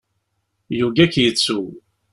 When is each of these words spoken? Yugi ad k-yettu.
Yugi 0.77 1.01
ad 1.03 1.09
k-yettu. 1.13 1.59